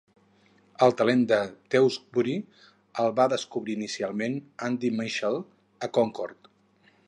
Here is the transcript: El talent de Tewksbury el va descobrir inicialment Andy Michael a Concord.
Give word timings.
El 0.85 0.93
talent 1.01 1.19
de 1.31 1.37
Tewksbury 1.75 2.33
el 3.03 3.13
va 3.21 3.27
descobrir 3.35 3.77
inicialment 3.81 4.41
Andy 4.69 4.93
Michael 5.03 5.41
a 5.89 5.95
Concord. 5.99 6.55